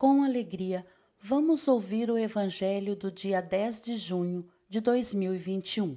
com 0.00 0.24
alegria, 0.24 0.82
vamos 1.18 1.68
ouvir 1.68 2.10
o 2.10 2.16
Evangelho 2.16 2.96
do 2.96 3.12
dia 3.12 3.42
10 3.42 3.82
de 3.82 3.96
junho 3.98 4.48
de 4.66 4.80
2021. 4.80 5.94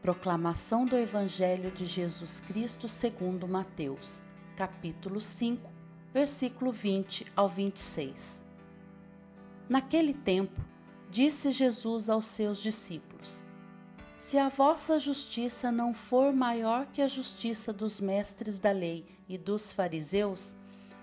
Proclamação 0.00 0.86
do 0.86 0.96
Evangelho 0.96 1.70
de 1.70 1.84
Jesus 1.84 2.40
Cristo 2.40 2.88
segundo 2.88 3.46
Mateus, 3.46 4.22
capítulo 4.56 5.20
5, 5.20 5.70
versículo 6.14 6.72
20 6.72 7.26
ao 7.36 7.46
26. 7.46 8.42
Naquele 9.68 10.14
tempo, 10.14 10.64
disse 11.10 11.50
Jesus 11.50 12.08
aos 12.08 12.24
seus 12.24 12.62
discípulos: 12.62 13.44
Se 14.16 14.38
a 14.38 14.48
vossa 14.48 14.98
justiça 14.98 15.70
não 15.70 15.92
for 15.92 16.32
maior 16.32 16.86
que 16.86 17.02
a 17.02 17.06
justiça 17.06 17.70
dos 17.70 18.00
mestres 18.00 18.58
da 18.58 18.72
lei 18.72 19.04
e 19.28 19.36
dos 19.36 19.74
fariseus, 19.74 20.56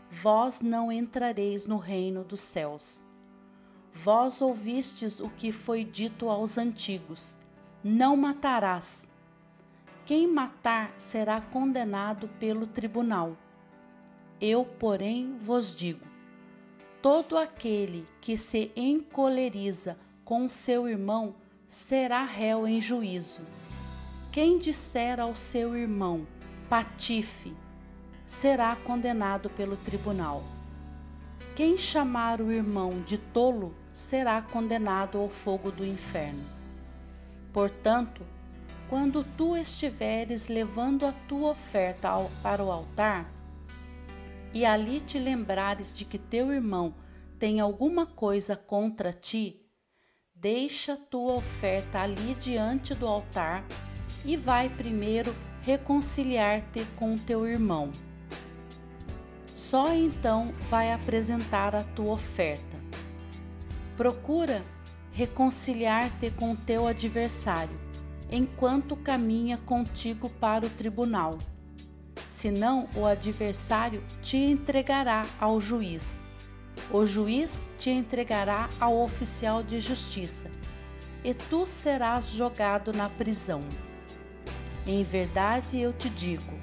vós 0.09 0.61
não 0.61 0.91
entrareis 0.91 1.65
no 1.65 1.77
reino 1.77 2.23
dos 2.23 2.41
céus. 2.41 3.03
Vós 3.93 4.41
ouvistes 4.41 5.19
o 5.19 5.29
que 5.29 5.51
foi 5.51 5.83
dito 5.83 6.29
aos 6.29 6.57
antigos: 6.57 7.37
Não 7.83 8.15
matarás. 8.15 9.09
Quem 10.05 10.27
matar 10.27 10.93
será 10.97 11.41
condenado 11.41 12.29
pelo 12.39 12.65
tribunal. 12.67 13.35
Eu, 14.39 14.63
porém, 14.63 15.37
vos 15.39 15.75
digo: 15.75 16.05
todo 17.01 17.37
aquele 17.37 18.07
que 18.21 18.37
se 18.37 18.71
encoleriza 18.75 19.97
com 20.23 20.47
seu 20.47 20.87
irmão 20.87 21.35
será 21.67 22.23
réu 22.23 22.67
em 22.67 22.79
juízo. 22.79 23.41
Quem 24.31 24.59
disser 24.59 25.19
ao 25.19 25.35
seu 25.35 25.75
irmão, 25.75 26.27
patife, 26.69 27.55
será 28.27 28.75
condenado 28.75 29.49
pelo 29.49 29.77
tribunal. 29.77 30.43
Quem 31.55 31.77
chamar 31.77 32.41
o 32.41 32.51
irmão 32.51 33.01
de 33.01 33.17
tolo 33.17 33.73
será 33.93 34.41
condenado 34.41 35.17
ao 35.17 35.29
fogo 35.29 35.71
do 35.71 35.85
inferno. 35.85 36.45
Portanto, 37.53 38.21
quando 38.89 39.23
tu 39.23 39.55
estiveres 39.55 40.49
levando 40.49 41.05
a 41.05 41.13
tua 41.13 41.51
oferta 41.51 42.09
ao, 42.09 42.29
para 42.43 42.61
o 42.61 42.69
altar, 42.69 43.33
e 44.53 44.65
ali 44.65 44.99
te 44.99 45.17
lembrares 45.17 45.93
de 45.93 46.03
que 46.03 46.17
teu 46.17 46.51
irmão 46.51 46.93
tem 47.39 47.61
alguma 47.61 48.05
coisa 48.05 48.57
contra 48.57 49.13
ti, 49.13 49.65
deixa 50.35 50.97
tua 50.97 51.33
oferta 51.33 52.01
ali 52.01 52.35
diante 52.35 52.93
do 52.93 53.07
altar 53.07 53.63
e 54.25 54.35
vai 54.35 54.67
primeiro 54.69 55.33
reconciliar-te 55.61 56.85
com 56.97 57.17
teu 57.17 57.47
irmão 57.47 57.91
só 59.57 59.91
então 59.91 60.53
vai 60.69 60.93
apresentar 60.93 61.75
a 61.75 61.83
tua 61.83 62.13
oferta. 62.13 62.77
Procura 63.95 64.63
reconciliar-te 65.11 66.29
com 66.29 66.55
teu 66.55 66.85
adversário, 66.85 67.75
enquanto 68.31 68.95
caminha 68.95 69.57
contigo 69.57 70.29
para 70.29 70.67
o 70.67 70.69
tribunal. 70.69 71.39
Senão, 72.27 72.87
o 72.95 73.03
adversário 73.03 74.03
te 74.21 74.37
entregará 74.37 75.25
ao 75.39 75.59
juiz. 75.59 76.23
O 76.91 77.03
juiz 77.03 77.67
te 77.79 77.89
entregará 77.89 78.69
ao 78.79 79.01
oficial 79.01 79.63
de 79.63 79.79
justiça, 79.79 80.51
e 81.23 81.33
tu 81.33 81.65
serás 81.65 82.29
jogado 82.29 82.93
na 82.93 83.09
prisão. 83.09 83.63
Em 84.85 85.01
verdade 85.01 85.79
eu 85.79 85.91
te 85.91 86.11
digo: 86.11 86.53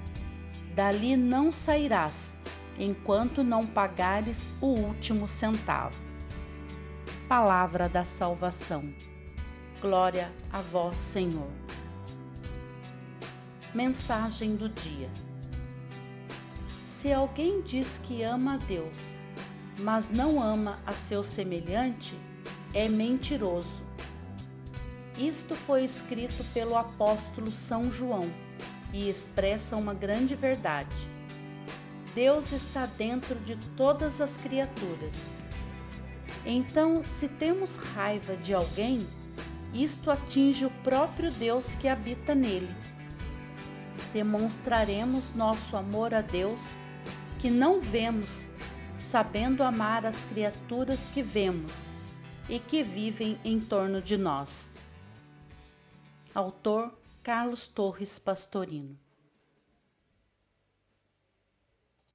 dali 0.77 1.17
não 1.17 1.51
sairás 1.51 2.39
enquanto 2.78 3.44
não 3.44 3.67
pagares 3.67 4.53
o 4.61 4.67
último 4.67 5.28
centavo. 5.28 6.08
Palavra 7.28 7.89
da 7.89 8.05
salvação. 8.05 8.92
Glória 9.80 10.33
a 10.53 10.61
vós, 10.61 10.97
Senhor. 10.97 11.51
Mensagem 13.74 14.57
do 14.57 14.68
dia. 14.68 15.11
Se 16.83 17.12
alguém 17.12 17.61
diz 17.61 17.98
que 17.98 18.23
ama 18.23 18.55
a 18.55 18.57
Deus, 18.57 19.18
mas 19.79 20.11
não 20.11 20.42
ama 20.42 20.79
a 20.86 20.92
seu 20.92 21.23
semelhante, 21.23 22.18
é 22.73 22.89
mentiroso. 22.89 23.83
Isto 25.18 25.55
foi 25.55 25.85
escrito 25.85 26.45
pelo 26.52 26.77
apóstolo 26.77 27.52
São 27.52 27.91
João 27.91 28.33
e 28.92 29.08
expressa 29.08 29.77
uma 29.77 29.95
grande 29.95 30.35
verdade 30.35 31.14
Deus 32.14 32.52
está 32.52 32.86
dentro 32.86 33.35
de 33.41 33.57
todas 33.77 34.20
as 34.20 34.36
criaturas. 34.36 35.33
Então, 36.47 37.02
se 37.02 37.27
temos 37.29 37.77
raiva 37.77 38.36
de 38.36 38.55
alguém, 38.55 39.05
isto 39.73 40.11
atinge 40.13 40.64
o 40.64 40.70
próprio 40.85 41.33
Deus 41.33 41.74
que 41.74 41.89
habita 41.89 42.33
nele. 42.33 42.73
Demonstraremos 44.13 45.35
nosso 45.35 45.77
amor 45.77 46.14
a 46.14 46.20
Deus 46.20 46.73
que 47.41 47.51
não 47.51 47.80
vemos, 47.80 48.48
sabendo 48.97 49.64
amar 49.64 50.07
as 50.07 50.24
criaturas 50.24 51.08
que 51.08 51.20
vemos 51.20 51.92
e 52.48 52.61
que 52.61 52.83
vivem 52.83 53.41
em 53.45 53.58
torno 53.58 54.01
de 54.01 54.17
nós. 54.17 54.77
Autor 56.33 56.97
Carlos 57.24 57.67
Torres 57.67 58.20
Pastorino 58.20 59.04